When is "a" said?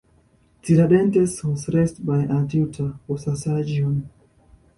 2.23-2.47, 3.27-3.35